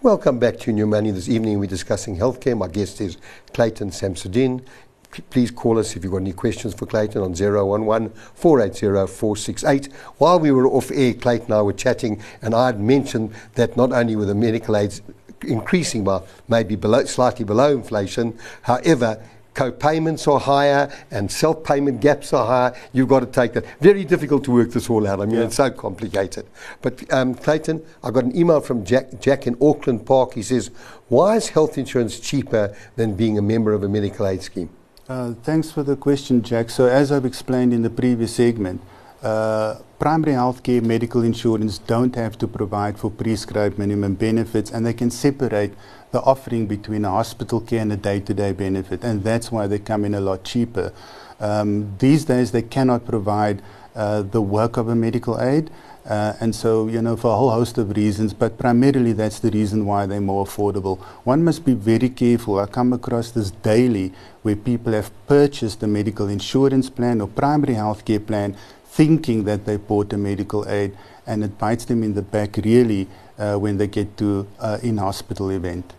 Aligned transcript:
Welcome 0.00 0.38
back 0.38 0.58
to 0.60 0.72
New 0.72 0.86
Money. 0.86 1.10
This 1.10 1.28
evening 1.28 1.58
we're 1.58 1.66
discussing 1.66 2.16
healthcare. 2.16 2.56
My 2.56 2.68
guest 2.68 3.00
is 3.00 3.16
Clayton 3.52 3.90
Samsudeen. 3.90 4.64
P- 5.10 5.22
Please 5.22 5.50
call 5.50 5.76
us 5.76 5.96
if 5.96 6.04
you've 6.04 6.12
got 6.12 6.18
any 6.18 6.32
questions 6.32 6.72
for 6.72 6.86
Clayton 6.86 7.20
on 7.20 7.34
011 7.34 8.10
480 8.34 9.12
468. 9.12 9.92
While 10.18 10.38
we 10.38 10.52
were 10.52 10.68
off 10.68 10.92
air, 10.92 11.14
Clayton 11.14 11.46
and 11.46 11.54
I 11.54 11.62
were 11.62 11.72
chatting, 11.72 12.22
and 12.42 12.54
I 12.54 12.66
had 12.66 12.78
mentioned 12.78 13.32
that 13.54 13.76
not 13.76 13.90
only 13.90 14.14
were 14.14 14.24
the 14.24 14.36
medical 14.36 14.76
aids 14.76 15.02
increasing 15.42 16.04
by 16.04 16.22
maybe 16.46 16.76
below, 16.76 17.04
slightly 17.04 17.44
below 17.44 17.72
inflation, 17.72 18.38
however, 18.62 19.20
co-payments 19.58 20.28
are 20.28 20.38
higher 20.38 20.88
and 21.10 21.30
self-payment 21.30 22.00
gaps 22.00 22.32
are 22.32 22.46
higher. 22.46 22.72
You've 22.92 23.08
got 23.08 23.20
to 23.20 23.26
take 23.26 23.54
that. 23.54 23.64
Very 23.80 24.04
difficult 24.04 24.44
to 24.44 24.52
work 24.52 24.70
this 24.70 24.88
all 24.88 25.04
out. 25.04 25.20
I 25.20 25.26
mean, 25.26 25.34
Yeah. 25.36 25.46
it's 25.46 25.56
so 25.56 25.68
complicated. 25.68 26.46
But 26.80 27.12
um, 27.12 27.34
Clayton, 27.34 27.82
I 28.04 28.12
got 28.12 28.22
an 28.22 28.36
email 28.36 28.60
from 28.60 28.84
Jack, 28.84 29.20
Jack 29.20 29.48
in 29.48 29.56
Auckland 29.60 30.06
Park. 30.06 30.34
He 30.34 30.42
says, 30.42 30.70
"Why 31.08 31.34
is 31.36 31.48
health 31.48 31.76
insurance 31.76 32.20
cheaper 32.20 32.72
than 32.94 33.14
being 33.14 33.36
a 33.36 33.42
member 33.42 33.72
of 33.72 33.82
a 33.82 33.88
medical 33.88 34.28
aid 34.28 34.42
scheme?" 34.42 34.70
Uh, 35.08 35.32
thanks 35.42 35.72
for 35.72 35.82
the 35.82 35.96
question, 35.96 36.42
Jack. 36.42 36.70
So, 36.70 36.86
as 36.86 37.10
I've 37.10 37.24
explained 37.24 37.72
in 37.72 37.82
the 37.82 37.90
previous 37.90 38.32
segment, 38.36 38.80
uh, 39.22 39.76
primary 39.98 40.34
healthcare 40.34 40.82
medical 40.82 41.22
insurance 41.22 41.78
don't 41.78 42.14
have 42.14 42.38
to 42.38 42.46
provide 42.46 42.98
for 42.98 43.10
prescribed 43.10 43.78
minimum 43.78 44.14
benefits, 44.14 44.70
and 44.70 44.86
they 44.86 44.92
can 44.94 45.10
separate 45.10 45.72
the 46.10 46.20
offering 46.22 46.66
between 46.66 47.04
a 47.04 47.10
hospital 47.10 47.60
care 47.60 47.80
and 47.80 47.92
a 47.92 47.96
day-to-day 47.96 48.52
benefit, 48.52 49.04
and 49.04 49.24
that's 49.24 49.50
why 49.50 49.66
they 49.66 49.78
come 49.78 50.04
in 50.04 50.14
a 50.14 50.20
lot 50.20 50.44
cheaper. 50.44 50.92
Um, 51.40 51.96
these 51.98 52.24
days, 52.24 52.52
they 52.52 52.62
cannot 52.62 53.04
provide 53.04 53.62
uh, 53.94 54.22
the 54.22 54.40
work 54.40 54.76
of 54.76 54.88
a 54.88 54.94
medical 54.94 55.40
aid. 55.40 55.70
Uh, 56.06 56.32
and 56.40 56.54
so, 56.54 56.88
you 56.88 57.02
know, 57.02 57.16
for 57.16 57.32
a 57.32 57.36
whole 57.36 57.50
host 57.50 57.76
of 57.76 57.94
reasons, 57.94 58.32
but 58.32 58.56
primarily 58.56 59.12
that's 59.12 59.40
the 59.40 59.50
reason 59.50 59.84
why 59.84 60.06
they're 60.06 60.22
more 60.22 60.46
affordable. 60.46 60.98
One 61.24 61.44
must 61.44 61.66
be 61.66 61.74
very 61.74 62.08
careful. 62.08 62.58
I 62.58 62.64
come 62.64 62.94
across 62.94 63.30
this 63.30 63.50
daily 63.50 64.14
where 64.40 64.56
people 64.56 64.94
have 64.94 65.10
purchased 65.26 65.82
a 65.82 65.86
medical 65.86 66.28
insurance 66.28 66.88
plan 66.88 67.20
or 67.20 67.28
primary 67.28 67.74
health 67.74 68.06
care 68.06 68.20
plan 68.20 68.56
thinking 68.88 69.44
that 69.44 69.64
they 69.64 69.76
bought 69.76 70.12
a 70.12 70.16
medical 70.16 70.68
aid, 70.68 70.96
and 71.26 71.44
it 71.44 71.58
bites 71.58 71.84
them 71.84 72.02
in 72.02 72.14
the 72.14 72.22
back 72.22 72.56
really 72.56 73.06
uh, 73.38 73.56
when 73.56 73.78
they 73.78 73.86
get 73.86 74.16
to 74.16 74.46
uh, 74.58 74.78
in-hospital 74.82 75.50
event. 75.50 75.94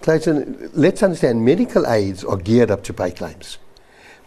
Clayton, 0.00 0.70
let's 0.74 1.02
understand 1.02 1.44
medical 1.44 1.86
aids 1.86 2.24
are 2.24 2.36
geared 2.36 2.70
up 2.70 2.84
to 2.84 2.92
pay 2.92 3.10
claims. 3.10 3.58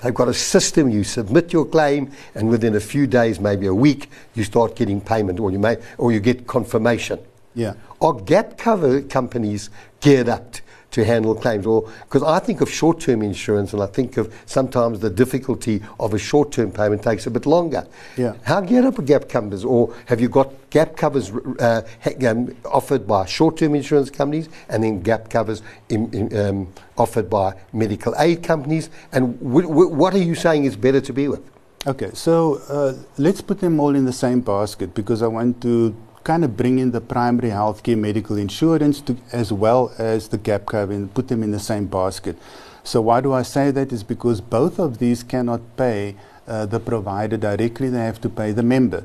They've 0.01 0.13
got 0.13 0.27
a 0.27 0.33
system, 0.33 0.89
you 0.89 1.03
submit 1.03 1.53
your 1.53 1.65
claim, 1.65 2.11
and 2.35 2.49
within 2.49 2.75
a 2.75 2.79
few 2.79 3.07
days, 3.07 3.39
maybe 3.39 3.67
a 3.67 3.73
week, 3.73 4.09
you 4.33 4.43
start 4.43 4.75
getting 4.75 4.99
payment 4.99 5.39
or 5.39 5.51
you, 5.51 5.59
may, 5.59 5.77
or 5.97 6.11
you 6.11 6.19
get 6.19 6.47
confirmation. 6.47 7.19
Yeah. 7.53 7.73
Are 8.01 8.13
gap 8.13 8.57
cover 8.57 9.01
companies 9.01 9.69
geared 9.99 10.27
up 10.27 10.55
to 10.91 11.03
handle 11.03 11.35
claims? 11.35 11.65
Or 11.65 11.89
because 12.03 12.23
I 12.23 12.39
think 12.39 12.61
of 12.61 12.69
short-term 12.69 13.21
insurance, 13.21 13.73
and 13.73 13.81
I 13.81 13.87
think 13.87 14.17
of 14.17 14.33
sometimes 14.45 14.99
the 14.99 15.09
difficulty 15.09 15.81
of 15.99 16.13
a 16.13 16.19
short-term 16.19 16.71
payment 16.71 17.03
takes 17.03 17.25
a 17.25 17.31
bit 17.31 17.45
longer. 17.45 17.87
Yeah. 18.17 18.33
How 18.43 18.61
geared 18.61 18.85
up 18.85 18.99
are 18.99 19.01
gap 19.01 19.29
covers, 19.29 19.65
or 19.65 19.93
have 20.05 20.21
you 20.21 20.29
got 20.29 20.53
gap 20.69 20.95
covers 20.95 21.31
uh, 21.59 21.81
um, 22.27 22.55
offered 22.65 23.07
by 23.07 23.25
short-term 23.25 23.75
insurance 23.75 24.09
companies, 24.09 24.49
and 24.69 24.83
then 24.83 25.01
gap 25.01 25.29
covers 25.29 25.61
in, 25.89 26.13
in, 26.13 26.37
um, 26.37 26.73
offered 26.97 27.29
by 27.29 27.53
medical 27.73 28.13
aid 28.17 28.43
companies? 28.43 28.89
And 29.11 29.39
w- 29.39 29.67
w- 29.67 29.89
what 29.89 30.13
are 30.13 30.23
you 30.23 30.35
saying 30.35 30.65
is 30.65 30.75
better 30.75 31.01
to 31.01 31.13
be 31.13 31.27
with? 31.27 31.41
Okay, 31.87 32.11
so 32.13 32.61
uh, 32.69 32.93
let's 33.17 33.41
put 33.41 33.59
them 33.59 33.79
all 33.79 33.95
in 33.95 34.05
the 34.05 34.13
same 34.13 34.41
basket 34.41 34.93
because 34.93 35.23
I 35.23 35.27
want 35.27 35.61
to 35.63 35.95
kind 36.23 36.43
of 36.43 36.55
bring 36.55 36.79
in 36.79 36.91
the 36.91 37.01
primary 37.01 37.49
healthcare 37.49 37.97
medical 37.97 38.37
insurance 38.37 39.01
to, 39.01 39.17
as 39.31 39.51
well 39.51 39.91
as 39.97 40.29
the 40.29 40.37
gap 40.37 40.65
cover 40.65 40.93
and 40.93 41.13
put 41.13 41.27
them 41.27 41.43
in 41.43 41.51
the 41.51 41.59
same 41.59 41.87
basket. 41.87 42.37
So 42.83 43.01
why 43.01 43.21
do 43.21 43.33
I 43.33 43.43
say 43.43 43.71
that? 43.71 43.91
Is 43.91 44.03
because 44.03 44.41
both 44.41 44.79
of 44.79 44.97
these 44.97 45.23
cannot 45.23 45.61
pay 45.77 46.15
uh, 46.47 46.65
the 46.65 46.79
provider 46.79 47.37
directly; 47.37 47.89
they 47.89 48.03
have 48.03 48.21
to 48.21 48.29
pay 48.29 48.51
the 48.51 48.63
member. 48.63 49.03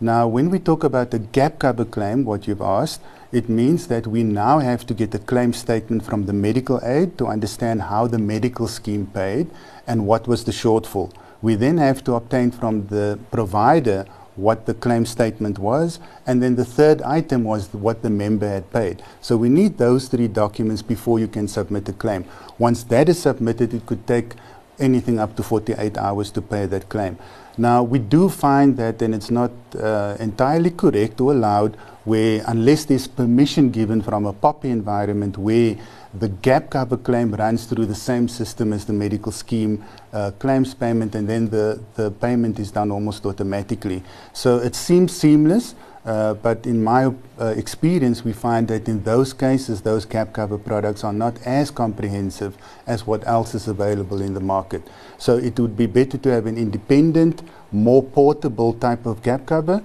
Now, 0.00 0.28
when 0.28 0.48
we 0.48 0.58
talk 0.60 0.84
about 0.84 1.10
the 1.10 1.18
gap 1.18 1.58
cover 1.58 1.84
claim, 1.84 2.24
what 2.24 2.46
you've 2.46 2.62
asked, 2.62 3.00
it 3.32 3.48
means 3.48 3.88
that 3.88 4.06
we 4.06 4.22
now 4.22 4.60
have 4.60 4.86
to 4.86 4.94
get 4.94 5.14
a 5.14 5.18
claim 5.18 5.52
statement 5.52 6.04
from 6.04 6.26
the 6.26 6.32
medical 6.32 6.80
aid 6.84 7.18
to 7.18 7.26
understand 7.26 7.82
how 7.82 8.06
the 8.06 8.18
medical 8.18 8.68
scheme 8.68 9.06
paid 9.06 9.50
and 9.86 10.06
what 10.06 10.26
was 10.26 10.44
the 10.44 10.52
shortfall. 10.52 11.12
We 11.42 11.56
then 11.56 11.78
have 11.78 12.02
to 12.04 12.14
obtain 12.14 12.50
from 12.50 12.86
the 12.86 13.18
provider 13.30 14.06
what 14.38 14.66
the 14.66 14.74
claim 14.74 15.04
statement 15.04 15.58
was, 15.58 15.98
and 16.26 16.42
then 16.42 16.56
the 16.56 16.64
third 16.64 17.02
item 17.02 17.44
was 17.44 17.72
what 17.72 18.02
the 18.02 18.10
member 18.10 18.48
had 18.48 18.70
paid. 18.72 19.02
So 19.20 19.36
we 19.36 19.48
need 19.48 19.78
those 19.78 20.08
three 20.08 20.28
documents 20.28 20.82
before 20.82 21.18
you 21.18 21.28
can 21.28 21.48
submit 21.48 21.88
a 21.88 21.92
claim. 21.92 22.24
Once 22.58 22.84
that 22.84 23.08
is 23.08 23.20
submitted, 23.20 23.74
it 23.74 23.84
could 23.86 24.06
take 24.06 24.34
anything 24.78 25.18
up 25.18 25.36
to 25.36 25.42
48 25.42 25.98
hours 25.98 26.30
to 26.30 26.40
pay 26.40 26.66
that 26.66 26.88
claim. 26.88 27.18
Now, 27.56 27.82
we 27.82 27.98
do 27.98 28.28
find 28.28 28.76
that, 28.76 29.02
and 29.02 29.12
it's 29.14 29.30
not 29.30 29.50
uh, 29.78 30.16
entirely 30.20 30.70
correct 30.70 31.20
or 31.20 31.32
allowed, 31.32 31.76
where 32.04 32.42
unless 32.46 32.84
there's 32.84 33.08
permission 33.08 33.70
given 33.70 34.00
from 34.00 34.26
a 34.26 34.32
POPI 34.32 34.70
environment 34.70 35.36
where 35.36 35.76
the 36.14 36.28
gap 36.28 36.70
cover 36.70 36.96
claim 36.96 37.32
runs 37.34 37.66
through 37.66 37.86
the 37.86 37.94
same 37.94 38.28
system 38.28 38.72
as 38.72 38.84
the 38.84 38.92
medical 38.92 39.32
scheme 39.32 39.84
uh, 40.12 40.30
claims 40.38 40.74
payment, 40.74 41.14
and 41.14 41.28
then 41.28 41.50
the, 41.50 41.80
the 41.94 42.10
payment 42.10 42.58
is 42.58 42.70
done 42.70 42.90
almost 42.90 43.26
automatically. 43.26 44.02
So 44.32 44.56
it 44.56 44.74
seems 44.74 45.14
seamless, 45.14 45.74
uh, 46.04 46.34
but 46.34 46.66
in 46.66 46.82
my 46.82 47.12
uh, 47.38 47.46
experience, 47.56 48.24
we 48.24 48.32
find 48.32 48.68
that 48.68 48.88
in 48.88 49.02
those 49.04 49.34
cases, 49.34 49.82
those 49.82 50.06
gap 50.06 50.32
cover 50.32 50.56
products 50.56 51.04
are 51.04 51.12
not 51.12 51.38
as 51.44 51.70
comprehensive 51.70 52.56
as 52.86 53.06
what 53.06 53.26
else 53.26 53.54
is 53.54 53.68
available 53.68 54.22
in 54.22 54.32
the 54.32 54.40
market. 54.40 54.82
So 55.18 55.36
it 55.36 55.60
would 55.60 55.76
be 55.76 55.86
better 55.86 56.16
to 56.16 56.30
have 56.30 56.46
an 56.46 56.56
independent, 56.56 57.42
more 57.70 58.02
portable 58.02 58.72
type 58.72 59.04
of 59.04 59.22
gap 59.22 59.44
cover, 59.44 59.82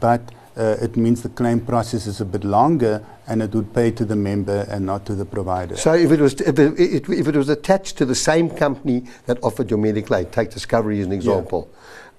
but 0.00 0.20
uh, 0.56 0.76
it 0.82 0.96
means 0.96 1.22
the 1.22 1.28
claim 1.28 1.60
process 1.60 2.06
is 2.06 2.20
a 2.20 2.24
bit 2.24 2.44
longer 2.44 3.04
and 3.26 3.42
it 3.42 3.54
would 3.54 3.72
pay 3.72 3.90
to 3.90 4.04
the 4.04 4.16
member 4.16 4.66
and 4.68 4.84
not 4.84 5.06
to 5.06 5.14
the 5.14 5.24
provider. 5.24 5.76
So 5.76 5.94
if 5.94 6.10
it 6.10 6.20
was 6.20 6.34
if 6.34 6.58
it, 6.58 6.78
it, 6.78 7.08
if 7.08 7.28
it 7.28 7.36
was 7.36 7.48
attached 7.48 7.96
to 7.98 8.04
the 8.04 8.14
same 8.14 8.50
company 8.50 9.04
that 9.26 9.38
offered 9.42 9.70
your 9.70 9.78
medical 9.78 10.16
aid, 10.16 10.32
take 10.32 10.50
Discovery 10.50 11.00
as 11.00 11.06
an 11.06 11.12
example. 11.12 11.70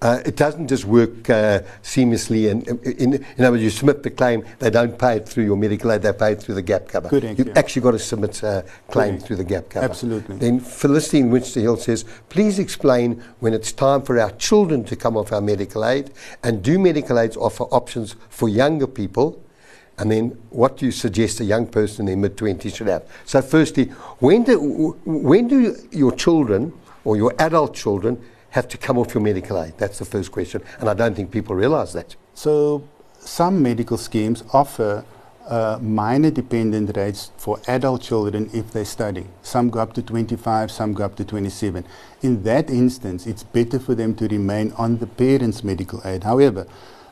Uh, 0.03 0.21
it 0.25 0.35
doesn't 0.35 0.67
just 0.67 0.83
work 0.83 1.29
uh, 1.29 1.61
seamlessly, 1.81 2.51
and 2.51 2.67
in, 2.83 3.13
in 3.13 3.25
other 3.39 3.51
words, 3.51 3.63
you 3.63 3.69
submit 3.69 4.03
the 4.03 4.09
claim, 4.09 4.43
they 4.59 4.69
don't 4.69 4.99
pay 4.99 5.15
it 5.15 5.25
through 5.25 5.45
your 5.45 5.55
medical 5.55 5.89
aid, 5.93 6.01
they 6.01 6.11
pay 6.11 6.33
it 6.33 6.41
through 6.41 6.53
the 6.53 6.61
gap 6.61 6.89
cover. 6.89 7.07
Correct, 7.07 7.39
You've 7.39 7.47
yeah. 7.47 7.53
actually 7.55 7.83
got 7.83 7.91
to 7.91 7.99
submit 7.99 8.43
a 8.43 8.65
claim 8.89 9.17
through 9.17 9.37
the 9.37 9.45
gap 9.45 9.69
cover. 9.69 9.85
Absolutely. 9.85 10.35
Then 10.35 10.59
Felicity 10.59 11.19
in 11.19 11.29
Winchester 11.29 11.61
Hill 11.61 11.77
says, 11.77 12.03
please 12.27 12.59
explain 12.59 13.23
when 13.39 13.53
it's 13.53 13.71
time 13.71 14.01
for 14.01 14.19
our 14.19 14.31
children 14.31 14.83
to 14.83 14.97
come 14.97 15.15
off 15.15 15.31
our 15.31 15.39
medical 15.39 15.85
aid, 15.85 16.11
and 16.43 16.61
do 16.61 16.77
medical 16.77 17.17
aids 17.17 17.37
offer 17.37 17.63
options 17.65 18.17
for 18.27 18.49
younger 18.49 18.87
people? 18.87 19.41
And 19.97 20.11
then, 20.11 20.37
what 20.49 20.75
do 20.75 20.85
you 20.85 20.91
suggest 20.91 21.39
a 21.39 21.45
young 21.45 21.65
person 21.65 22.09
in 22.09 22.19
their 22.19 22.29
mid 22.29 22.35
20s 22.35 22.75
should 22.75 22.87
have? 22.87 23.07
So, 23.23 23.41
firstly, 23.41 23.85
when 24.19 24.43
do, 24.43 24.97
when 25.05 25.47
do 25.47 25.77
your 25.91 26.11
children 26.11 26.73
or 27.05 27.15
your 27.15 27.33
adult 27.39 27.73
children 27.73 28.21
have 28.53 28.67
to 28.69 28.77
come 28.77 28.97
off 28.97 29.13
your 29.13 29.21
medical 29.21 29.61
aid? 29.61 29.73
That's 29.77 29.99
the 29.99 30.05
first 30.05 30.31
question. 30.31 30.63
And 30.79 30.89
I 30.89 30.93
don't 30.93 31.15
think 31.15 31.31
people 31.31 31.55
realize 31.55 31.93
that. 31.93 32.15
So 32.33 32.87
some 33.19 33.61
medical 33.61 33.97
schemes 33.97 34.43
offer 34.53 35.05
uh, 35.47 35.77
minor 35.81 36.31
dependent 36.31 36.95
rates 36.95 37.31
for 37.37 37.59
adult 37.67 38.01
children 38.01 38.49
if 38.53 38.71
they 38.71 38.83
study. 38.83 39.25
Some 39.41 39.69
go 39.69 39.79
up 39.79 39.93
to 39.93 40.01
25, 40.01 40.71
some 40.71 40.93
go 40.93 41.03
up 41.03 41.15
to 41.15 41.25
27. 41.25 41.83
In 42.21 42.43
that 42.43 42.69
instance, 42.69 43.27
it's 43.27 43.43
better 43.43 43.79
for 43.79 43.95
them 43.95 44.15
to 44.15 44.27
remain 44.27 44.71
on 44.73 44.99
the 44.99 45.07
parent's 45.07 45.63
medical 45.63 46.01
aid. 46.05 46.23
However, 46.23 46.67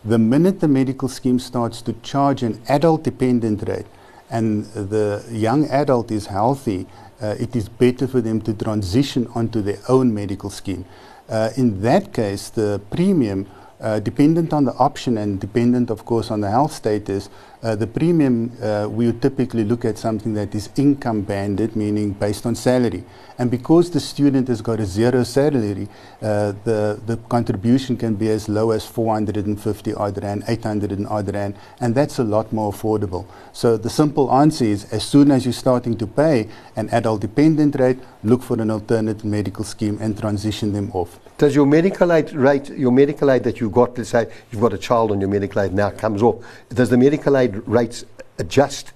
the 0.05 0.17
minute 0.17 0.61
the 0.61 0.67
medical 0.67 1.09
scheme 1.09 1.39
starts 1.39 1.81
to 1.83 1.93
charge 2.01 2.41
an 2.41 2.61
adult 2.69 3.03
dependent 3.03 3.67
rate 3.67 3.85
and 4.31 4.65
the 4.65 5.23
young 5.29 5.67
adult 5.69 6.09
is 6.09 6.27
healthy, 6.27 6.87
uh, 7.21 7.35
it 7.39 7.55
is 7.55 7.69
better 7.69 8.07
for 8.07 8.21
them 8.21 8.41
to 8.41 8.53
transition 8.53 9.27
onto 9.35 9.61
their 9.61 9.79
own 9.87 10.13
medical 10.13 10.49
scheme. 10.49 10.85
Uh, 11.29 11.49
in 11.55 11.81
that 11.81 12.13
case, 12.13 12.49
the 12.49 12.81
premium, 12.89 13.47
uh, 13.81 13.99
dependent 13.99 14.53
on 14.53 14.65
the 14.65 14.73
option 14.75 15.17
and 15.17 15.39
dependent, 15.39 15.89
of 15.89 16.05
course, 16.05 16.31
on 16.31 16.41
the 16.41 16.49
health 16.49 16.73
status, 16.73 17.29
uh, 17.63 17.75
the 17.75 17.85
premium 17.85 18.51
uh, 18.61 18.87
we 18.89 19.05
would 19.05 19.21
typically 19.21 19.63
look 19.63 19.85
at 19.85 19.97
something 19.97 20.33
that 20.33 20.53
is 20.55 20.69
income 20.77 21.21
banded, 21.21 21.75
meaning 21.75 22.11
based 22.11 22.45
on 22.45 22.55
salary. 22.55 23.03
And 23.37 23.49
because 23.49 23.91
the 23.91 23.99
student 23.99 24.47
has 24.47 24.61
got 24.61 24.79
a 24.79 24.85
zero 24.85 25.23
salary, 25.23 25.87
uh, 26.21 26.53
the, 26.63 26.99
the 27.05 27.17
contribution 27.29 27.97
can 27.97 28.15
be 28.15 28.29
as 28.29 28.49
low 28.49 28.71
as 28.71 28.85
450 28.85 29.93
odd 29.93 30.23
rand, 30.23 30.43
800 30.47 30.91
and 30.91 31.07
odd 31.07 31.33
rand, 31.33 31.55
and 31.79 31.93
that's 31.93 32.19
a 32.19 32.23
lot 32.23 32.51
more 32.51 32.71
affordable. 32.71 33.25
So 33.53 33.77
the 33.77 33.89
simple 33.89 34.31
answer 34.31 34.65
is 34.65 34.91
as 34.91 35.03
soon 35.03 35.31
as 35.31 35.45
you're 35.45 35.53
starting 35.53 35.97
to 35.97 36.07
pay 36.07 36.47
an 36.75 36.89
adult 36.89 37.21
dependent 37.21 37.79
rate, 37.79 37.99
look 38.23 38.43
for 38.43 38.59
an 38.61 38.71
alternative 38.71 39.25
medical 39.25 39.63
scheme 39.63 39.97
and 40.01 40.17
transition 40.17 40.73
them 40.73 40.91
off. 40.93 41.19
Does 41.37 41.55
your 41.55 41.65
medical 41.65 42.13
aid 42.13 42.33
rate, 42.33 42.69
your 42.69 42.91
medical 42.91 43.31
aid 43.31 43.43
that 43.45 43.59
you've 43.71 43.75
got, 43.75 43.97
let's 43.97 44.09
say 44.09 44.29
you've 44.51 44.61
got 44.61 44.73
a 44.73 44.77
child 44.77 45.11
on 45.11 45.21
your 45.21 45.29
medical 45.29 45.61
aid 45.61 45.73
now 45.73 45.89
comes 45.89 46.21
off, 46.21 46.43
does 46.69 46.89
the 46.89 46.97
medical 46.97 47.37
aid 47.37 47.55
rates 47.67 48.05
adjust 48.37 48.91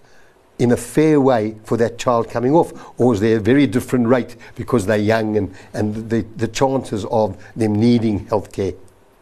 in 0.59 0.71
a 0.71 0.77
fair 0.77 1.19
way 1.21 1.55
for 1.63 1.77
that 1.77 1.97
child 1.97 2.29
coming 2.29 2.53
off? 2.53 2.73
Or 2.99 3.13
is 3.13 3.21
there 3.21 3.37
a 3.37 3.39
very 3.39 3.67
different 3.67 4.07
rate 4.07 4.35
because 4.55 4.85
they're 4.85 4.97
young 4.97 5.37
and, 5.37 5.55
and 5.73 6.09
the, 6.09 6.25
the 6.35 6.47
chances 6.47 7.05
of 7.05 7.37
them 7.55 7.75
needing 7.75 8.25
healthcare? 8.27 8.75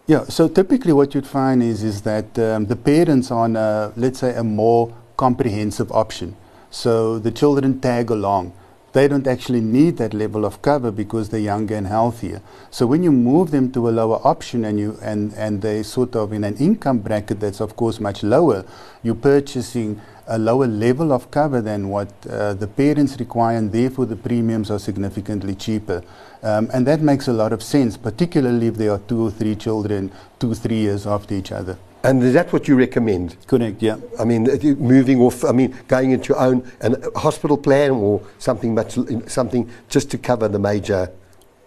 Yeah, 0.08 0.24
so 0.26 0.50
typically 0.50 0.92
what 0.92 1.14
you'd 1.14 1.28
find 1.28 1.62
is, 1.64 1.84
is 1.84 2.02
that 2.02 2.38
um, 2.40 2.66
the 2.66 2.76
parents 2.76 3.32
are 3.32 3.46
on, 3.46 3.56
a, 3.56 3.94
let's 3.96 4.20
say, 4.20 4.36
a 4.36 4.44
more 4.44 4.94
comprehensive 5.18 5.92
option. 5.92 6.36
So 6.72 7.20
the 7.20 7.32
children 7.32 7.80
tag 7.80 8.10
along. 8.10 8.54
They 8.94 9.08
don't 9.08 9.26
actually 9.26 9.62
need 9.62 9.98
that 9.98 10.14
level 10.14 10.46
of 10.46 10.62
cover 10.62 10.92
because 10.92 11.30
they're 11.30 11.40
younger 11.40 11.76
and 11.76 11.88
healthier. 11.88 12.42
So 12.70 12.86
when 12.86 13.02
you 13.02 13.12
move 13.12 13.50
them 13.50 13.72
to 13.72 13.90
a 13.90 13.92
lower 13.92 14.20
option 14.24 14.66
and 14.66 14.80
you 14.80 14.98
and, 15.02 15.34
and 15.34 15.64
they 15.64 15.82
sort 15.82 16.16
of 16.16 16.32
in 16.32 16.44
an 16.44 16.56
income 16.58 17.00
bracket 17.00 17.40
that's 17.40 17.60
of 17.60 17.76
course 17.76 18.00
much 18.00 18.22
lower, 18.22 18.66
you're 19.02 19.16
purchasing 19.16 20.00
a 20.28 20.38
lower 20.38 20.68
level 20.68 21.12
of 21.12 21.32
cover 21.32 21.60
than 21.60 21.90
what 21.90 22.08
uh, 22.30 22.54
the 22.54 22.68
parents 22.68 23.20
require, 23.20 23.58
and 23.58 23.72
therefore 23.72 24.06
the 24.06 24.16
premiums 24.16 24.72
are 24.72 24.80
significantly 24.80 25.56
cheaper. 25.56 26.04
Um, 26.44 26.70
and 26.74 26.88
that 26.88 27.02
makes 27.02 27.28
a 27.28 27.34
lot 27.34 27.52
of 27.52 27.64
sense, 27.64 27.98
particularly 27.98 28.68
if 28.68 28.76
there 28.76 28.92
are 28.92 29.00
two 29.00 29.28
or 29.28 29.32
three 29.32 29.56
children, 29.56 30.12
two, 30.40 30.54
three 30.54 30.78
years 30.78 31.06
after 31.06 31.34
each 31.34 31.52
other. 31.52 31.78
And 32.04 32.22
is 32.22 32.34
that 32.34 32.52
what 32.52 32.68
you 32.68 32.76
recommend? 32.76 33.38
Correct, 33.48 33.82
yeah. 33.82 33.96
I 34.20 34.26
mean, 34.26 34.44
moving 34.78 35.22
off, 35.22 35.46
I 35.46 35.54
mean, 35.54 35.74
going 35.88 36.12
into 36.12 36.34
your 36.34 36.40
own 36.40 36.70
an, 36.82 37.02
hospital 37.16 37.58
plan 37.58 37.92
or 37.92 38.22
something 38.40 38.76
much, 38.76 38.98
something 39.28 39.70
just 39.88 40.12
to 40.12 40.18
cover 40.18 40.50
the 40.50 40.60
major 40.60 41.10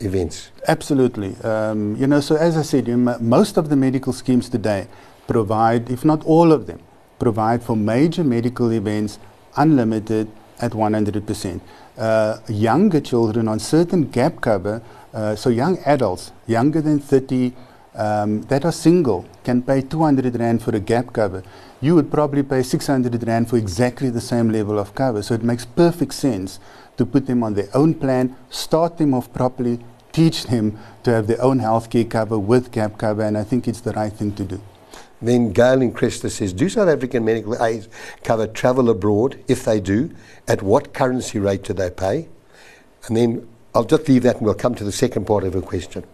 events? 0.01 0.51
Absolutely. 0.69 1.37
Um, 1.43 1.97
you 1.97 2.07
know, 2.07 2.21
so 2.21 2.37
as 2.37 2.57
I 2.59 2.63
said, 2.63 2.87
most 3.21 3.57
of 3.57 3.71
the 3.71 3.77
medical 3.77 4.13
schemes 4.13 4.51
today 4.51 4.89
provide, 5.27 5.91
if 5.91 6.05
not 6.05 6.23
all 6.27 6.53
of 6.53 6.67
them, 6.67 6.81
provide 7.19 7.63
for 7.63 7.75
major 7.75 8.23
medical 8.23 8.71
events 8.73 9.19
unlimited 9.57 10.31
at 10.61 10.73
100%. 10.73 11.61
Uh, 11.97 12.39
younger 12.49 13.01
children 13.01 13.49
on 13.49 13.59
certain 13.59 14.05
gap 14.11 14.43
cover, 14.43 14.83
uh, 15.15 15.35
so 15.35 15.49
young 15.49 15.79
adults, 15.87 16.33
younger 16.47 16.83
than 16.83 16.99
30, 16.99 17.55
um, 17.97 18.43
that 18.43 18.65
are 18.65 18.73
single, 18.73 19.25
can 19.45 19.63
pay 19.63 19.81
200 19.81 20.39
Rand 20.39 20.63
for 20.63 20.75
a 20.77 20.81
gap 20.81 21.13
cover. 21.13 21.43
You 21.81 21.95
would 21.95 22.11
probably 22.11 22.43
pay 22.43 22.63
600 22.63 23.27
Rand 23.27 23.49
for 23.51 23.57
exactly 23.57 24.11
the 24.11 24.21
same 24.21 24.51
level 24.51 24.79
of 24.79 24.95
cover. 24.95 25.23
So 25.23 25.35
it 25.35 25.43
makes 25.43 25.65
perfect 25.65 26.15
sense 26.15 26.61
to 26.97 27.07
put 27.07 27.27
them 27.27 27.43
on 27.43 27.55
their 27.55 27.69
own 27.75 27.95
plan, 27.95 28.37
start 28.51 28.99
them 28.99 29.15
off 29.15 29.33
properly, 29.33 29.81
teach 30.13 30.45
them 30.45 30.79
to 31.03 31.11
have 31.11 31.27
their 31.27 31.43
own 31.43 31.61
healthcare 31.61 32.09
cover 32.09 32.39
with 32.39 32.71
gap 32.73 32.99
cover, 32.99 33.23
and 33.23 33.37
I 33.37 33.45
think 33.45 33.69
it's 33.69 33.81
the 33.81 33.93
right 33.93 34.13
thing 34.13 34.33
to 34.37 34.45
do. 34.45 34.61
Then 35.21 35.53
Gail 35.53 35.81
in 35.81 35.93
Cresta 35.93 36.31
says, 36.31 36.53
do 36.53 36.69
South 36.69 36.89
African 36.89 37.25
medical 37.25 37.63
aids 37.65 37.89
cover 38.23 38.47
travel 38.47 38.91
abroad? 38.91 39.39
If 39.49 39.65
they 39.65 39.81
do, 39.81 40.11
at 40.47 40.63
what 40.63 40.93
currency 40.93 41.39
rate 41.39 41.65
do 41.65 41.73
they 41.73 41.91
pay? 41.91 42.29
And 43.07 43.17
then 43.17 43.49
I'll 43.75 43.85
just 43.85 44.09
leave 44.09 44.23
that 44.25 44.37
and 44.37 44.45
we'll 44.45 44.55
come 44.55 44.75
to 44.75 44.85
the 44.85 44.93
second 44.93 45.27
part 45.27 45.45
of 45.45 45.53
the 45.53 45.63
question. 45.63 46.05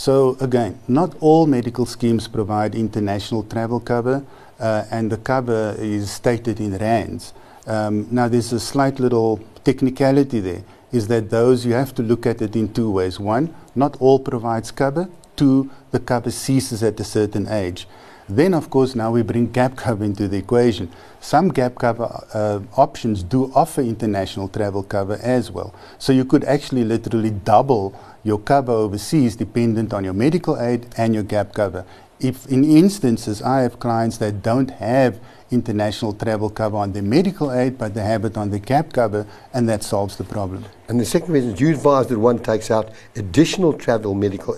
So 0.00 0.38
again, 0.40 0.80
not 0.88 1.14
all 1.20 1.46
medical 1.46 1.84
schemes 1.84 2.26
provide 2.26 2.74
international 2.74 3.42
travel 3.42 3.80
cover, 3.80 4.24
uh, 4.58 4.84
and 4.90 5.12
the 5.12 5.18
cover 5.18 5.76
is 5.78 6.10
stated 6.10 6.58
in 6.58 6.78
rands. 6.78 7.34
Um, 7.66 8.08
now 8.10 8.26
there's 8.26 8.50
a 8.54 8.60
slight 8.60 8.98
little 8.98 9.40
technicality 9.62 10.40
there, 10.40 10.62
is 10.90 11.08
that 11.08 11.28
those 11.28 11.66
you 11.66 11.74
have 11.74 11.94
to 11.96 12.02
look 12.02 12.24
at 12.24 12.40
it 12.40 12.56
in 12.56 12.72
two 12.72 12.90
ways. 12.90 13.20
One, 13.20 13.54
not 13.74 13.94
all 14.00 14.18
provides 14.18 14.70
cover. 14.70 15.06
Two, 15.36 15.68
the 15.90 16.00
cover 16.00 16.30
ceases 16.30 16.82
at 16.82 16.98
a 16.98 17.04
certain 17.04 17.46
age. 17.46 17.86
Then, 18.30 18.54
of 18.54 18.70
course, 18.70 18.94
now 18.94 19.10
we 19.10 19.22
bring 19.22 19.50
gap 19.50 19.76
cover 19.76 20.04
into 20.04 20.28
the 20.28 20.36
equation. 20.36 20.88
Some 21.20 21.48
gap 21.48 21.74
cover 21.74 22.24
uh, 22.32 22.60
options 22.76 23.24
do 23.24 23.50
offer 23.56 23.80
international 23.80 24.48
travel 24.48 24.84
cover 24.84 25.18
as 25.20 25.50
well. 25.50 25.74
So 25.98 26.12
you 26.12 26.24
could 26.24 26.44
actually 26.44 26.84
literally 26.84 27.30
double 27.30 27.98
your 28.22 28.38
cover 28.38 28.70
overseas 28.70 29.34
dependent 29.34 29.92
on 29.92 30.04
your 30.04 30.12
medical 30.12 30.60
aid 30.60 30.86
and 30.96 31.12
your 31.12 31.24
gap 31.24 31.54
cover. 31.54 31.84
If 32.20 32.46
in 32.46 32.62
instances 32.64 33.42
I 33.42 33.62
have 33.62 33.80
clients 33.80 34.18
that 34.18 34.42
don't 34.42 34.70
have 34.70 35.18
international 35.50 36.12
travel 36.12 36.50
cover 36.50 36.76
on 36.76 36.92
their 36.92 37.02
medical 37.02 37.50
aid, 37.50 37.78
but 37.78 37.94
they 37.94 38.02
have 38.02 38.24
it 38.24 38.36
on 38.36 38.50
the 38.50 38.60
gap 38.60 38.92
cover, 38.92 39.26
and 39.52 39.68
that 39.68 39.82
solves 39.82 40.16
the 40.16 40.22
problem. 40.22 40.64
And 40.88 41.00
the 41.00 41.04
second 41.04 41.32
reason 41.32 41.54
is 41.54 41.60
you 41.60 41.70
advise 41.70 42.06
that 42.06 42.18
one 42.18 42.38
takes 42.38 42.70
out 42.70 42.90
additional 43.16 43.72
travel 43.72 44.14
medical 44.14 44.54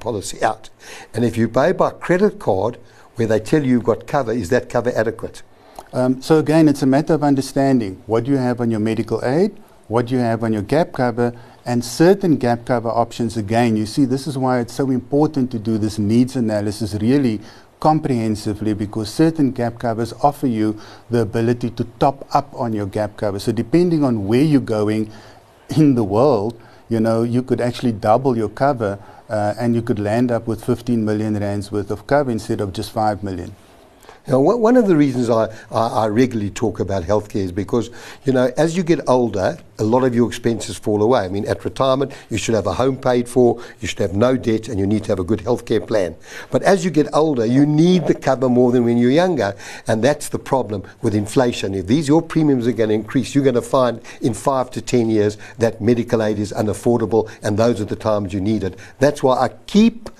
policy 0.00 0.42
out. 0.42 0.70
And 1.14 1.24
if 1.24 1.36
you 1.36 1.48
pay 1.48 1.70
by 1.70 1.90
credit 1.90 2.40
card, 2.40 2.78
where 3.16 3.28
they 3.28 3.40
tell 3.40 3.62
you 3.62 3.72
you've 3.72 3.84
got 3.84 4.06
cover, 4.06 4.32
is 4.32 4.48
that 4.50 4.68
cover 4.68 4.92
adequate? 4.94 5.42
Um, 5.92 6.22
so 6.22 6.38
again, 6.38 6.68
it's 6.68 6.82
a 6.82 6.86
matter 6.86 7.14
of 7.14 7.22
understanding 7.22 8.02
what 8.06 8.26
you 8.26 8.36
have 8.36 8.60
on 8.60 8.70
your 8.70 8.80
medical 8.80 9.22
aid, 9.24 9.56
what 9.88 10.10
you 10.10 10.18
have 10.18 10.42
on 10.42 10.52
your 10.52 10.62
gap 10.62 10.92
cover, 10.92 11.34
and 11.66 11.84
certain 11.84 12.36
gap 12.36 12.64
cover 12.64 12.88
options. 12.88 13.36
Again, 13.36 13.76
you 13.76 13.84
see, 13.84 14.06
this 14.06 14.26
is 14.26 14.38
why 14.38 14.60
it's 14.60 14.72
so 14.72 14.90
important 14.90 15.50
to 15.50 15.58
do 15.58 15.78
this 15.78 15.98
needs 15.98 16.34
analysis 16.34 16.94
really 16.94 17.40
comprehensively 17.78 18.74
because 18.74 19.12
certain 19.12 19.50
gap 19.50 19.78
covers 19.78 20.12
offer 20.22 20.46
you 20.46 20.80
the 21.10 21.18
ability 21.20 21.68
to 21.68 21.84
top 21.98 22.24
up 22.34 22.48
on 22.54 22.72
your 22.72 22.86
gap 22.86 23.16
cover. 23.16 23.38
So 23.38 23.52
depending 23.52 24.04
on 24.04 24.26
where 24.26 24.42
you're 24.42 24.60
going 24.60 25.10
in 25.76 25.94
the 25.94 26.04
world, 26.04 26.60
you 26.88 27.00
know, 27.00 27.22
you 27.22 27.42
could 27.42 27.60
actually 27.60 27.92
double 27.92 28.36
your 28.36 28.48
cover 28.48 28.98
Uh, 29.32 29.54
and 29.58 29.74
you 29.74 29.80
could 29.80 29.98
land 29.98 30.30
up 30.30 30.46
with 30.46 30.62
15 30.62 31.02
million 31.06 31.38
rands 31.38 31.72
worth 31.72 31.90
of 31.90 32.06
cover 32.06 32.30
instead 32.30 32.60
of 32.60 32.74
just 32.74 32.92
5 32.92 33.22
million. 33.22 33.56
Now, 34.28 34.38
one 34.38 34.76
of 34.76 34.86
the 34.86 34.96
reasons 34.96 35.28
I, 35.28 35.52
I, 35.72 36.04
I, 36.04 36.06
regularly 36.06 36.50
talk 36.50 36.78
about 36.78 37.02
healthcare 37.02 37.42
is 37.42 37.50
because, 37.50 37.90
you 38.24 38.32
know, 38.32 38.52
as 38.56 38.76
you 38.76 38.84
get 38.84 39.00
older, 39.08 39.58
a 39.80 39.82
lot 39.82 40.04
of 40.04 40.14
your 40.14 40.28
expenses 40.28 40.78
fall 40.78 41.02
away. 41.02 41.22
I 41.22 41.28
mean, 41.28 41.44
at 41.48 41.64
retirement, 41.64 42.12
you 42.30 42.38
should 42.38 42.54
have 42.54 42.68
a 42.68 42.74
home 42.74 42.96
paid 42.96 43.28
for, 43.28 43.60
you 43.80 43.88
should 43.88 43.98
have 43.98 44.14
no 44.14 44.36
debt, 44.36 44.68
and 44.68 44.78
you 44.78 44.86
need 44.86 45.02
to 45.04 45.08
have 45.10 45.18
a 45.18 45.24
good 45.24 45.40
healthcare 45.40 45.84
plan. 45.84 46.14
But 46.52 46.62
as 46.62 46.84
you 46.84 46.92
get 46.92 47.08
older, 47.12 47.44
you 47.44 47.66
need 47.66 48.06
the 48.06 48.14
cover 48.14 48.48
more 48.48 48.70
than 48.70 48.84
when 48.84 48.96
you're 48.96 49.10
younger, 49.10 49.56
and 49.88 50.04
that's 50.04 50.28
the 50.28 50.38
problem 50.38 50.84
with 51.00 51.16
inflation. 51.16 51.74
If 51.74 51.88
these 51.88 52.06
your 52.06 52.22
premiums 52.22 52.68
are 52.68 52.72
going 52.72 52.90
to 52.90 52.94
increase, 52.94 53.34
you're 53.34 53.42
going 53.42 53.54
to 53.56 53.62
find 53.62 54.00
in 54.20 54.34
five 54.34 54.70
to 54.72 54.80
ten 54.80 55.10
years 55.10 55.36
that 55.58 55.80
medical 55.80 56.22
aid 56.22 56.38
is 56.38 56.52
unaffordable, 56.52 57.28
and 57.42 57.58
those 57.58 57.80
are 57.80 57.86
the 57.86 57.96
times 57.96 58.32
you 58.32 58.40
need 58.40 58.62
it. 58.62 58.78
That's 59.00 59.20
why 59.20 59.36
I 59.36 59.48
keep 59.66 60.10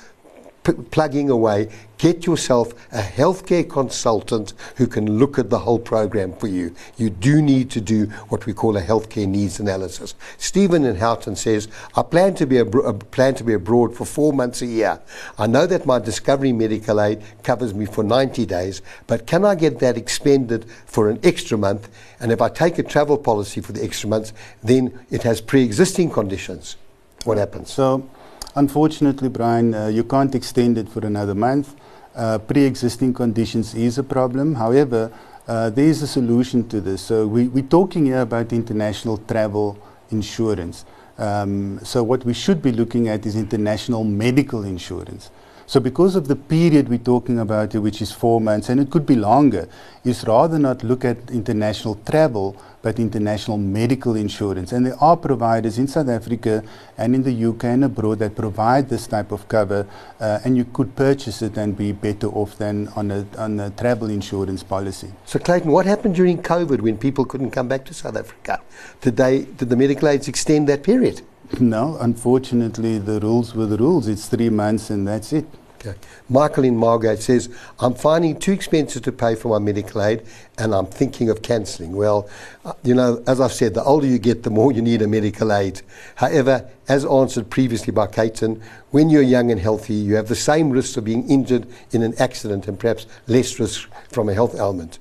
p- 0.64 0.72
plugging 0.72 1.30
away. 1.30 1.68
Get 1.98 2.26
yourself 2.26 2.72
a 2.92 3.00
healthcare 3.00 3.68
consultant 3.68 4.54
who 4.76 4.86
can 4.88 5.18
look 5.18 5.38
at 5.38 5.50
the 5.50 5.60
whole 5.60 5.78
program 5.78 6.32
for 6.32 6.48
you. 6.48 6.74
You 6.96 7.10
do 7.10 7.40
need 7.40 7.70
to 7.70 7.80
do 7.80 8.06
what 8.28 8.44
we 8.44 8.52
call 8.52 8.76
a 8.76 8.82
healthcare 8.82 9.28
needs 9.28 9.60
analysis. 9.60 10.14
Stephen 10.36 10.84
in 10.84 10.96
Houghton 10.96 11.36
says, 11.36 11.68
I 11.94 12.02
plan 12.02 12.34
to 12.34 12.46
be 12.46 12.58
abro- 12.58 12.88
uh, 12.88 12.92
plan 12.92 13.34
to 13.36 13.44
be 13.44 13.52
abroad 13.52 13.94
for 13.94 14.04
four 14.04 14.32
months 14.32 14.62
a 14.62 14.66
year. 14.66 15.00
I 15.38 15.46
know 15.46 15.66
that 15.66 15.86
my 15.86 16.00
Discovery 16.00 16.52
medical 16.52 17.00
aid 17.00 17.22
covers 17.44 17.72
me 17.72 17.86
for 17.86 18.02
90 18.02 18.46
days, 18.46 18.82
but 19.06 19.26
can 19.26 19.44
I 19.44 19.54
get 19.54 19.78
that 19.78 19.96
expended 19.96 20.64
for 20.86 21.08
an 21.08 21.20
extra 21.22 21.56
month? 21.56 21.88
And 22.18 22.32
if 22.32 22.40
I 22.40 22.48
take 22.48 22.78
a 22.78 22.82
travel 22.82 23.16
policy 23.16 23.60
for 23.60 23.72
the 23.72 23.82
extra 23.84 24.08
months, 24.08 24.32
then 24.62 24.98
it 25.10 25.22
has 25.22 25.40
pre-existing 25.40 26.10
conditions. 26.10 26.76
What 27.24 27.38
happens? 27.38 27.70
So 27.70 28.08
Unfortunately, 28.54 29.30
Brian, 29.30 29.74
uh, 29.74 29.86
you 29.86 30.04
can't 30.04 30.34
extend 30.34 30.76
it 30.76 30.86
for 30.86 31.06
another 31.06 31.34
month. 31.34 31.74
Uh, 32.14 32.36
pre-existing 32.36 33.14
conditions 33.14 33.74
is 33.74 33.96
a 33.96 34.02
problem. 34.02 34.54
However, 34.54 35.10
uh, 35.48 35.70
there 35.70 35.86
is 35.86 36.02
a 36.02 36.06
solution 36.06 36.68
to 36.68 36.80
this. 36.82 37.00
So 37.00 37.26
we, 37.26 37.48
we're 37.48 37.62
talking 37.64 38.06
here 38.06 38.20
about 38.20 38.52
international 38.52 39.16
travel 39.16 39.78
insurance. 40.10 40.84
Um, 41.16 41.80
so 41.82 42.02
what 42.02 42.26
we 42.26 42.34
should 42.34 42.60
be 42.60 42.72
looking 42.72 43.08
at 43.08 43.24
is 43.24 43.36
international 43.36 44.04
medical 44.04 44.64
insurance. 44.64 45.30
So 45.66 45.80
because 45.80 46.16
of 46.16 46.28
the 46.28 46.36
period 46.36 46.88
we're 46.88 46.98
talking 46.98 47.38
about 47.38 47.72
here, 47.72 47.80
which 47.80 48.02
is 48.02 48.12
four 48.12 48.40
months, 48.40 48.68
and 48.68 48.80
it 48.80 48.90
could 48.90 49.06
be 49.06 49.16
longer, 49.16 49.68
is 50.04 50.24
rather 50.24 50.58
not 50.58 50.82
look 50.82 51.04
at 51.04 51.30
international 51.30 51.94
travel, 52.04 52.56
but 52.82 52.98
international 52.98 53.56
medical 53.58 54.16
insurance. 54.16 54.72
And 54.72 54.84
there 54.84 55.00
are 55.00 55.16
providers 55.16 55.78
in 55.78 55.86
South 55.86 56.08
Africa 56.08 56.64
and 56.98 57.14
in 57.14 57.22
the 57.22 57.46
UK 57.50 57.64
and 57.64 57.84
abroad 57.84 58.18
that 58.18 58.34
provide 58.34 58.88
this 58.88 59.06
type 59.06 59.30
of 59.30 59.46
cover, 59.48 59.86
uh, 60.20 60.40
and 60.44 60.56
you 60.56 60.64
could 60.64 60.94
purchase 60.96 61.42
it 61.42 61.56
and 61.56 61.76
be 61.76 61.92
better 61.92 62.26
off 62.28 62.58
than 62.58 62.88
on 62.96 63.10
a, 63.10 63.26
on 63.38 63.60
a 63.60 63.70
travel 63.70 64.10
insurance 64.10 64.62
policy. 64.64 65.12
So, 65.24 65.38
Clayton, 65.38 65.70
what 65.70 65.86
happened 65.86 66.16
during 66.16 66.42
COVID 66.42 66.80
when 66.80 66.98
people 66.98 67.24
couldn't 67.24 67.52
come 67.52 67.68
back 67.68 67.84
to 67.86 67.94
South 67.94 68.16
Africa? 68.16 68.60
Did, 69.00 69.16
they, 69.16 69.44
did 69.44 69.68
the 69.68 69.76
medical 69.76 70.08
aids 70.08 70.26
extend 70.26 70.68
that 70.68 70.82
period? 70.82 71.22
No, 71.60 71.96
unfortunately, 72.00 72.98
the 72.98 73.20
rules 73.20 73.54
were 73.54 73.66
the 73.66 73.76
rules. 73.76 74.08
It's 74.08 74.26
three 74.26 74.48
months 74.48 74.90
and 74.90 75.06
that's 75.06 75.32
it. 75.32 75.46
Okay. 75.84 75.98
Michael 76.28 76.64
in 76.64 76.76
Margate 76.76 77.18
says, 77.18 77.48
I'm 77.80 77.94
finding 77.94 78.38
too 78.38 78.52
expensive 78.52 79.02
to 79.02 79.12
pay 79.12 79.34
for 79.34 79.48
my 79.48 79.58
medical 79.58 80.00
aid 80.00 80.22
and 80.56 80.72
I'm 80.72 80.86
thinking 80.86 81.28
of 81.28 81.42
cancelling. 81.42 81.96
Well, 81.96 82.28
uh, 82.64 82.74
you 82.84 82.94
know, 82.94 83.22
as 83.26 83.40
I've 83.40 83.52
said, 83.52 83.74
the 83.74 83.82
older 83.82 84.06
you 84.06 84.18
get, 84.18 84.44
the 84.44 84.50
more 84.50 84.70
you 84.70 84.80
need 84.80 85.02
a 85.02 85.08
medical 85.08 85.52
aid. 85.52 85.82
However, 86.14 86.70
as 86.88 87.04
answered 87.04 87.50
previously 87.50 87.92
by 87.92 88.06
Clayton, 88.06 88.62
when 88.92 89.10
you're 89.10 89.22
young 89.22 89.50
and 89.50 89.60
healthy, 89.60 89.94
you 89.94 90.14
have 90.14 90.28
the 90.28 90.36
same 90.36 90.70
risks 90.70 90.96
of 90.96 91.04
being 91.04 91.28
injured 91.28 91.66
in 91.90 92.02
an 92.02 92.14
accident 92.20 92.68
and 92.68 92.78
perhaps 92.78 93.06
less 93.26 93.58
risk 93.58 93.90
from 94.08 94.28
a 94.28 94.34
health 94.34 94.54
ailment. 94.54 95.00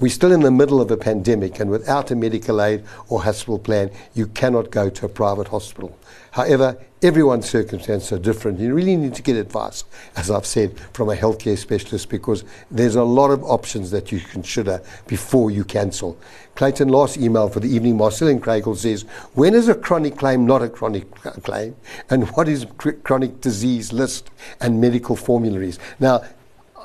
We're 0.00 0.08
still 0.08 0.32
in 0.32 0.40
the 0.40 0.50
middle 0.50 0.80
of 0.80 0.90
a 0.90 0.96
pandemic, 0.96 1.60
and 1.60 1.70
without 1.70 2.10
a 2.10 2.16
medical 2.16 2.62
aid 2.62 2.84
or 3.10 3.22
hospital 3.22 3.58
plan, 3.58 3.90
you 4.14 4.28
cannot 4.28 4.70
go 4.70 4.88
to 4.88 5.04
a 5.04 5.08
private 5.10 5.48
hospital. 5.48 5.94
However, 6.30 6.78
everyone's 7.02 7.50
circumstances 7.50 8.10
are 8.12 8.18
different. 8.18 8.60
You 8.60 8.72
really 8.72 8.96
need 8.96 9.14
to 9.16 9.22
get 9.22 9.36
advice, 9.36 9.84
as 10.16 10.30
I've 10.30 10.46
said, 10.46 10.80
from 10.94 11.10
a 11.10 11.16
healthcare 11.16 11.58
specialist 11.58 12.08
because 12.08 12.44
there's 12.70 12.94
a 12.94 13.04
lot 13.04 13.30
of 13.30 13.44
options 13.44 13.90
that 13.90 14.10
you 14.10 14.20
consider 14.20 14.80
before 15.06 15.50
you 15.50 15.64
cancel. 15.64 16.16
Clayton, 16.54 16.88
last 16.88 17.18
email 17.18 17.50
for 17.50 17.60
the 17.60 17.68
evening, 17.68 17.98
Marcel 17.98 18.28
Craigle 18.38 18.76
says, 18.76 19.02
when 19.34 19.54
is 19.54 19.68
a 19.68 19.74
chronic 19.74 20.16
claim 20.16 20.46
not 20.46 20.62
a 20.62 20.68
chronic 20.70 21.10
claim? 21.42 21.76
And 22.08 22.26
what 22.30 22.48
is 22.48 22.66
chronic 23.04 23.42
disease 23.42 23.92
list 23.92 24.30
and 24.60 24.80
medical 24.80 25.14
formularies? 25.14 25.78
Now, 25.98 26.22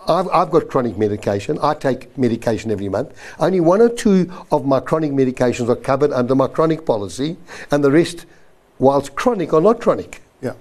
I've, 0.07 0.27
I've, 0.29 0.51
got 0.51 0.67
chronic 0.67 0.97
medication. 0.97 1.57
I 1.61 1.73
take 1.73 2.17
medication 2.17 2.71
every 2.71 2.89
month. 2.89 3.13
Only 3.39 3.59
one 3.59 3.81
or 3.81 3.89
two 3.89 4.31
of 4.51 4.65
my 4.65 4.79
chronic 4.79 5.11
medications 5.11 5.69
are 5.69 5.75
covered 5.75 6.11
under 6.11 6.35
my 6.35 6.47
chronic 6.47 6.85
policy, 6.85 7.37
and 7.71 7.83
the 7.83 7.91
rest, 7.91 8.25
whilst 8.79 9.15
chronic, 9.15 9.53
are 9.53 9.61
not 9.61 9.81
chronic. 9.81 10.21
Yeah. 10.41 10.53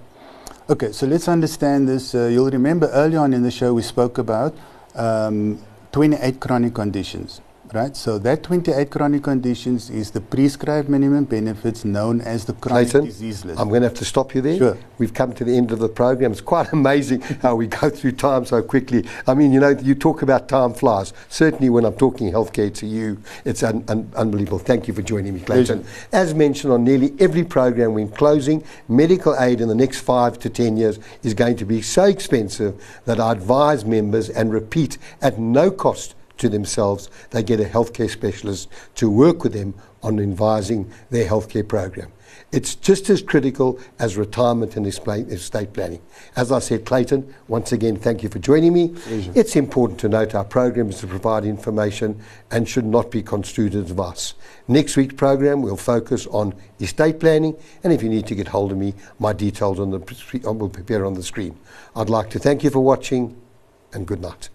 Okay, 0.68 0.92
so 0.92 1.06
let's 1.06 1.28
understand 1.28 1.88
this. 1.88 2.14
Uh, 2.14 2.26
you'll 2.26 2.50
remember 2.50 2.88
early 2.88 3.16
on 3.16 3.32
in 3.32 3.42
the 3.42 3.50
show 3.50 3.74
we 3.74 3.82
spoke 3.82 4.18
about 4.18 4.56
um, 4.94 5.62
28 5.92 6.40
chronic 6.40 6.74
conditions 6.74 7.40
right? 7.74 7.96
So 7.96 8.18
that 8.18 8.42
28 8.42 8.90
chronic 8.90 9.24
conditions 9.24 9.90
is 9.90 10.12
the 10.12 10.20
prescribed 10.20 10.88
minimum 10.88 11.24
benefits 11.24 11.84
known 11.84 12.20
as 12.20 12.44
the 12.44 12.52
chronic 12.52 12.90
Clayton, 12.90 13.06
disease 13.06 13.44
list. 13.44 13.60
I'm 13.60 13.68
going 13.68 13.82
to 13.82 13.88
have 13.88 13.98
to 13.98 14.04
stop 14.04 14.34
you 14.34 14.40
there. 14.40 14.56
Sure. 14.56 14.78
We've 14.98 15.12
come 15.12 15.32
to 15.34 15.44
the 15.44 15.56
end 15.56 15.72
of 15.72 15.80
the 15.80 15.88
program. 15.88 16.32
It's 16.32 16.40
quite 16.40 16.72
amazing 16.72 17.20
how 17.42 17.56
we 17.56 17.66
go 17.66 17.90
through 17.90 18.12
time 18.12 18.44
so 18.46 18.62
quickly. 18.62 19.04
I 19.26 19.34
mean, 19.34 19.52
you 19.52 19.60
know, 19.60 19.70
you 19.70 19.94
talk 19.94 20.22
about 20.22 20.48
time 20.48 20.72
flies. 20.72 21.12
Certainly 21.28 21.70
when 21.70 21.84
I'm 21.84 21.96
talking 21.96 22.30
healthcare 22.30 22.72
to 22.74 22.86
you, 22.86 23.20
it's 23.44 23.62
un- 23.62 23.84
un- 23.88 24.10
unbelievable. 24.14 24.60
Thank 24.60 24.86
you 24.86 24.94
for 24.94 25.02
joining 25.02 25.34
me, 25.34 25.40
Clayton. 25.40 25.82
Pleasure. 25.82 26.08
As 26.12 26.34
mentioned 26.34 26.72
on 26.72 26.84
nearly 26.84 27.14
every 27.18 27.44
program, 27.44 27.94
we're 27.94 28.06
closing, 28.06 28.62
medical 28.88 29.36
aid 29.38 29.60
in 29.60 29.68
the 29.68 29.74
next 29.74 30.00
five 30.00 30.38
to 30.40 30.48
10 30.48 30.76
years 30.76 30.98
is 31.22 31.34
going 31.34 31.56
to 31.56 31.64
be 31.64 31.82
so 31.82 32.04
expensive 32.04 32.80
that 33.04 33.18
I 33.18 33.32
advise 33.32 33.84
members 33.84 34.30
and 34.30 34.52
repeat 34.52 34.98
at 35.20 35.38
no 35.38 35.70
cost 35.70 36.14
to 36.38 36.48
themselves, 36.48 37.10
they 37.30 37.42
get 37.42 37.60
a 37.60 37.64
healthcare 37.64 38.10
specialist 38.10 38.68
to 38.96 39.10
work 39.10 39.42
with 39.42 39.52
them 39.52 39.74
on 40.02 40.20
advising 40.20 40.90
their 41.10 41.28
healthcare 41.28 41.66
program. 41.66 42.12
It's 42.52 42.74
just 42.74 43.10
as 43.10 43.22
critical 43.22 43.80
as 43.98 44.16
retirement 44.16 44.76
and 44.76 44.86
estate 44.86 45.72
planning. 45.72 46.00
As 46.36 46.52
I 46.52 46.58
said, 46.60 46.84
Clayton, 46.84 47.34
once 47.48 47.72
again, 47.72 47.96
thank 47.96 48.22
you 48.22 48.28
for 48.28 48.38
joining 48.38 48.72
me. 48.72 48.88
Pleasure. 48.88 49.32
It's 49.34 49.56
important 49.56 49.98
to 50.00 50.08
note 50.08 50.34
our 50.34 50.44
program 50.44 50.90
is 50.90 51.00
to 51.00 51.06
provide 51.06 51.44
information 51.44 52.20
and 52.50 52.68
should 52.68 52.84
not 52.84 53.10
be 53.10 53.22
construed 53.22 53.74
as 53.74 53.90
advice. 53.90 54.34
Next 54.68 54.96
week's 54.96 55.14
program 55.14 55.62
will 55.62 55.76
focus 55.76 56.26
on 56.28 56.54
estate 56.80 57.18
planning, 57.18 57.56
and 57.82 57.92
if 57.92 58.02
you 58.02 58.08
need 58.08 58.26
to 58.28 58.34
get 58.34 58.48
hold 58.48 58.72
of 58.72 58.78
me, 58.78 58.94
my 59.18 59.32
details 59.32 59.80
on 59.80 59.90
the 59.90 59.98
will 60.44 60.66
appear 60.66 61.04
on 61.04 61.14
the 61.14 61.22
screen. 61.22 61.58
I'd 61.96 62.10
like 62.10 62.30
to 62.30 62.38
thank 62.38 62.62
you 62.62 62.70
for 62.70 62.80
watching, 62.80 63.36
and 63.92 64.06
good 64.06 64.20
night. 64.20 64.48